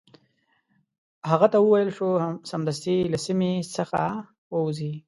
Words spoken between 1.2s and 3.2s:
هغه ته وویل شو سمدستي له